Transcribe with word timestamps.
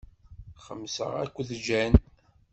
Xemmseɣ 0.65 1.11
akked 1.23 1.49
Jane. 1.65 1.99